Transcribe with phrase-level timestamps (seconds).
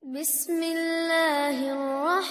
[0.00, 2.24] Bismillahirrahmanirrahim.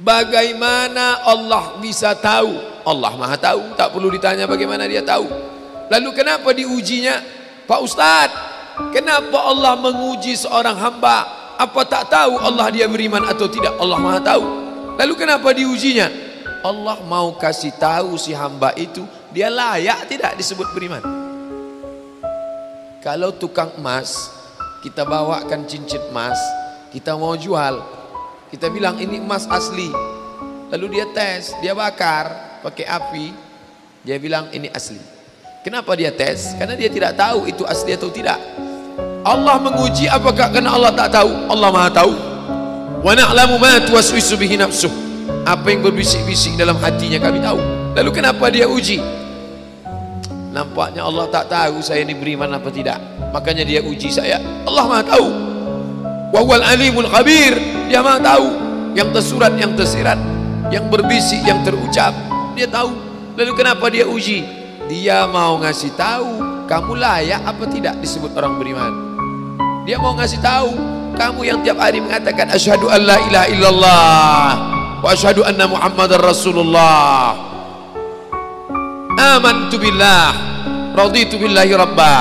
[0.00, 2.56] Bagaimana Allah bisa tahu?
[2.88, 5.28] Allah Maha tahu, tak perlu ditanya bagaimana dia tahu.
[5.92, 7.20] Lalu kenapa diujinya?
[7.68, 8.32] Pak Ustaz,
[8.96, 11.52] kenapa Allah menguji seorang hamba?
[11.60, 13.76] Apa tak tahu Allah dia beriman atau tidak?
[13.76, 14.44] Allah Maha tahu.
[14.96, 16.08] Lalu kenapa diujinya?
[16.64, 19.04] Allah mau kasih tahu si hamba itu
[19.36, 21.25] dia layak tidak disebut beriman.
[23.06, 24.34] Kalau tukang emas
[24.82, 26.34] kita bawakan cincin emas,
[26.90, 27.78] kita mau jual,
[28.50, 29.94] kita bilang ini emas asli.
[30.74, 33.30] Lalu dia tes, dia bakar pakai api,
[34.02, 34.98] dia bilang ini asli.
[35.62, 36.58] Kenapa dia tes?
[36.58, 38.42] Karena dia tidak tahu itu asli atau tidak.
[39.22, 41.30] Allah menguji apakah karena Allah tak tahu?
[41.46, 42.12] Allah Maha tahu.
[43.06, 44.90] Wa na'lamu ma tuwaswisu bihi nafsuh.
[45.46, 47.62] Apa yang berbisik-bisik dalam hatinya kami tahu.
[47.94, 48.98] Lalu kenapa dia uji?
[50.56, 52.96] Nampaknya Allah tak tahu saya ini beriman apa tidak.
[53.28, 54.40] Makanya dia uji saya.
[54.64, 55.28] Allah Maha tahu.
[56.32, 57.52] Wa huwal alimul khabir.
[57.92, 58.48] Dia Maha tahu
[58.96, 60.16] yang tersurat, yang tersirat,
[60.72, 62.16] yang berbisik, yang terucap.
[62.56, 62.96] Dia tahu.
[63.36, 64.48] Lalu kenapa dia uji?
[64.88, 68.92] Dia mau ngasih tahu kamu layak apa tidak disebut orang beriman.
[69.84, 70.72] Dia mau ngasih tahu
[71.20, 74.48] kamu yang tiap hari mengatakan asyhadu an la ilaha illallah
[75.04, 77.45] wa asyhadu anna muhammadar rasulullah.
[79.26, 80.30] Amantu billah.
[80.94, 82.14] Raditu billahi rabba.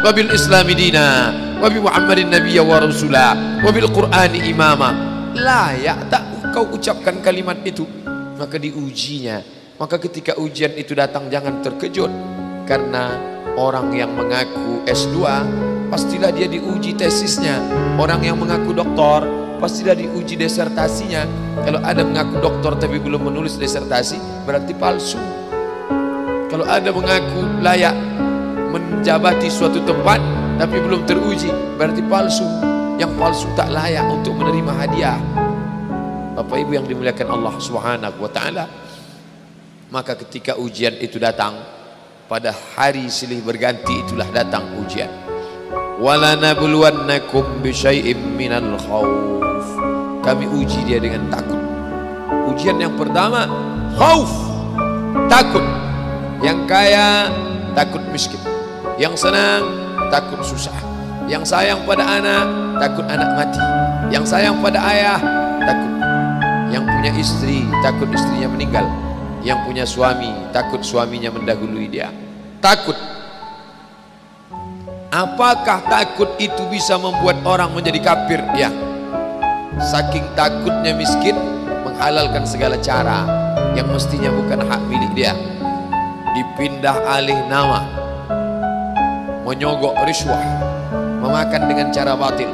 [0.00, 1.28] Wa bil islami dina.
[1.60, 3.36] Wa bi muhammadin nabiyya wa rasula.
[3.60, 4.88] Wa bil qur'ani imama.
[5.36, 6.24] Layak tak
[6.56, 7.84] kau ucapkan kalimat itu?
[8.40, 9.44] Maka diujinya.
[9.76, 12.08] Maka ketika ujian itu datang jangan terkejut.
[12.64, 13.12] Karena
[13.60, 15.28] orang yang mengaku S2
[15.92, 17.60] pastilah dia diuji tesisnya.
[18.00, 19.28] Orang yang mengaku doktor
[19.60, 21.24] pastilah diuji desertasinya
[21.64, 25.16] kalau ada mengaku doktor tapi belum menulis desertasi berarti palsu
[26.56, 27.92] kalau ada mengaku layak
[28.72, 30.16] menjabati suatu tempat
[30.56, 32.48] tapi belum teruji berarti palsu.
[32.96, 35.20] Yang palsu tak layak untuk menerima hadiah.
[36.32, 38.64] Bapak Ibu yang dimuliakan Allah Subhanahu wa taala
[39.92, 41.60] maka ketika ujian itu datang
[42.24, 45.12] pada hari silih berganti itulah datang ujian.
[46.00, 49.12] Wala nabluwannakum bisyai'im minal khauf
[50.24, 51.60] kami uji dia dengan takut.
[52.48, 53.44] Ujian yang pertama
[54.00, 54.32] khauf
[55.28, 55.84] takut
[56.44, 57.32] yang kaya
[57.72, 58.40] takut miskin.
[59.00, 59.64] Yang senang
[60.08, 60.74] takut susah.
[61.28, 62.46] Yang sayang pada anak
[62.80, 63.62] takut anak mati.
[64.12, 65.20] Yang sayang pada ayah
[65.64, 65.92] takut.
[66.72, 68.86] Yang punya istri takut istrinya meninggal.
[69.44, 72.12] Yang punya suami takut suaminya mendahului dia.
[72.60, 72.96] Takut.
[75.12, 78.40] Apakah takut itu bisa membuat orang menjadi kafir?
[78.58, 78.68] Ya.
[79.76, 81.36] Saking takutnya miskin
[81.84, 83.24] menghalalkan segala cara
[83.76, 85.36] yang mestinya bukan hak milik dia
[86.36, 87.88] dipindah alih nama
[89.48, 90.44] menyogok riswah
[91.24, 92.52] memakan dengan cara batil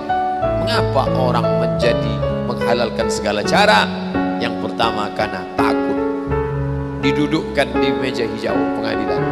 [0.62, 2.14] mengapa orang menjadi
[2.46, 3.90] menghalalkan segala cara?
[4.38, 5.98] Yang pertama karena takut
[7.02, 9.22] didudukkan di meja hijau pengadilan.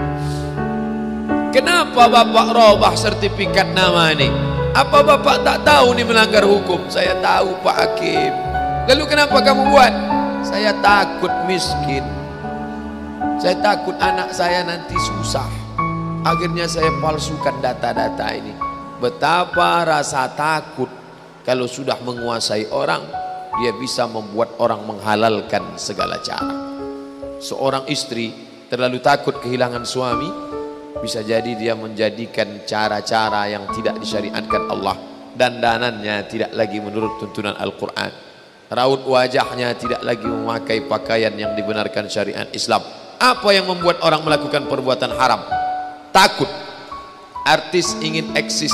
[1.55, 4.31] Kenapa bapak robah sertifikat nama ini?
[4.75, 6.91] Apa bapak tak tahu ini melanggar hukum?
[6.91, 8.35] Saya tahu pak hakim.
[8.91, 9.95] Lalu kenapa kamu buat?
[10.43, 12.20] Saya takut miskin
[13.41, 15.49] saya takut anak saya nanti susah.
[16.29, 18.53] Akhirnya saya palsukan data-data ini.
[19.01, 20.93] Betapa rasa takut
[21.41, 23.01] kalau sudah menguasai orang
[23.57, 26.53] dia bisa membuat orang menghalalkan segala cara.
[27.41, 28.29] Seorang istri
[28.69, 30.29] terlalu takut kehilangan suami
[31.01, 35.01] bisa jadi dia menjadikan cara-cara yang tidak disyariatkan Allah.
[35.33, 38.13] Dan danannya tidak lagi menurut tuntunan Al-Quran.
[38.69, 44.65] Raut wajahnya tidak lagi memakai pakaian yang dibenarkan syariat Islam apa yang membuat orang melakukan
[44.65, 45.45] perbuatan haram?
[46.09, 46.49] Takut.
[47.45, 48.73] Artis ingin eksis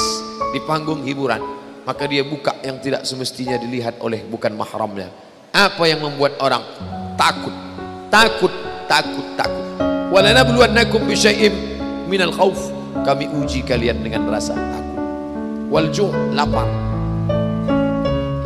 [0.55, 1.43] di panggung hiburan
[1.87, 5.11] maka dia buka yang tidak semestinya dilihat oleh bukan mahramnya.
[5.51, 6.63] Apa yang membuat orang
[7.19, 7.55] takut?
[8.07, 8.53] Takut
[8.87, 9.67] takut takut.
[10.15, 11.55] Walanabluwannakum bisyai'im
[12.07, 12.71] minal khauf
[13.03, 14.99] kami uji kalian dengan rasa takut.
[15.71, 16.67] Wal ju' lapar.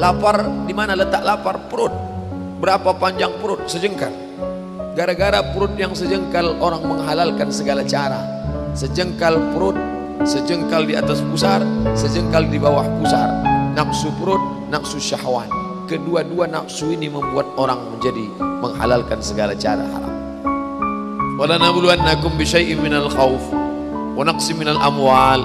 [0.01, 1.61] Lapar di mana letak lapar?
[1.69, 1.93] Perut.
[2.61, 3.69] Berapa panjang perut?
[3.69, 4.30] Sejengkal
[4.95, 8.19] gara-gara perut yang sejengkal orang menghalalkan segala cara.
[8.75, 9.79] Sejengkal perut
[10.27, 11.65] sejengkal di atas pusar
[11.95, 13.29] sejengkal di bawah pusar.
[13.75, 15.49] Nafsu perut nafsu syahwan
[15.91, 20.15] kedua-dua nafsu ini membuat orang menjadi menghalalkan segala cara haram.
[21.35, 23.43] Wala nabluwannakum bisyai'in minal khawf
[24.15, 25.43] wa naqsim minal amwal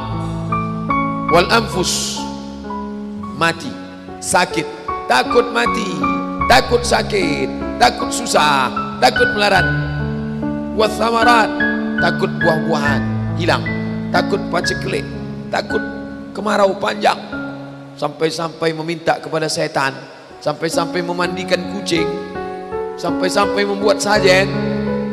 [1.34, 2.22] wal anfus.
[3.36, 3.74] Mati.
[4.22, 4.64] Sakit.
[5.10, 5.90] Takut mati.
[6.48, 7.80] Takut sakit.
[7.82, 9.70] Takut susah takut melarat.
[10.74, 11.50] Wa thamarat
[12.02, 13.02] takut buah-buahan
[13.38, 13.62] hilang.
[14.10, 15.06] Takut paceklik
[15.54, 15.82] takut
[16.34, 17.22] kemarau panjang.
[17.94, 19.94] Sampai-sampai meminta kepada setan.
[20.42, 22.10] Sampai-sampai memandikan kucing.
[22.98, 24.50] Sampai-sampai membuat sajen.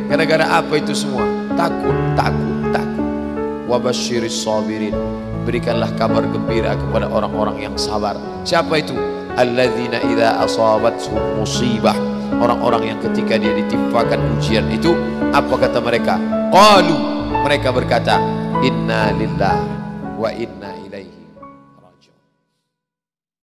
[0.08, 1.28] Gara-gara apa itu semua?
[1.52, 3.06] Takut takut takut.
[3.68, 4.96] Wabashiris sabirin.
[5.44, 8.16] Berikanlah kabar gembira kepada orang-orang yang sabar.
[8.48, 8.96] Siapa itu?
[9.36, 14.94] Alladzina idza asabatuhum musibah orang-orang yang ketika dia ditimpakan ujian itu
[15.32, 16.16] apa kata mereka?
[16.52, 16.98] Qalu.
[17.42, 18.22] Mereka berkata
[18.62, 19.58] inna lillah
[20.14, 20.81] wa inna